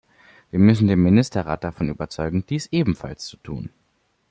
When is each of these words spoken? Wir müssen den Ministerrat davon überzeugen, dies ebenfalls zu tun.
Wir 0.49 0.57
müssen 0.57 0.87
den 0.87 1.03
Ministerrat 1.03 1.63
davon 1.63 1.87
überzeugen, 1.89 2.43
dies 2.49 2.65
ebenfalls 2.71 3.27
zu 3.27 3.37
tun. 3.37 3.69